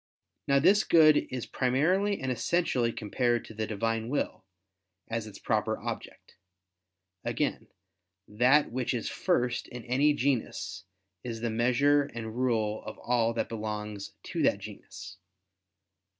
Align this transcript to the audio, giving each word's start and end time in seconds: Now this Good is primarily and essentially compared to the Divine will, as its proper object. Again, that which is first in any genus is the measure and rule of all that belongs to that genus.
Now 0.47 0.57
this 0.57 0.83
Good 0.83 1.27
is 1.29 1.45
primarily 1.45 2.19
and 2.19 2.31
essentially 2.31 2.91
compared 2.91 3.45
to 3.45 3.53
the 3.53 3.67
Divine 3.67 4.09
will, 4.09 4.43
as 5.07 5.27
its 5.27 5.37
proper 5.37 5.77
object. 5.77 6.37
Again, 7.23 7.67
that 8.27 8.71
which 8.71 8.95
is 8.95 9.09
first 9.09 9.67
in 9.67 9.83
any 9.85 10.15
genus 10.15 10.85
is 11.23 11.41
the 11.41 11.51
measure 11.51 12.01
and 12.15 12.35
rule 12.35 12.83
of 12.83 12.97
all 12.97 13.31
that 13.35 13.47
belongs 13.49 14.13
to 14.23 14.41
that 14.41 14.57
genus. 14.57 15.17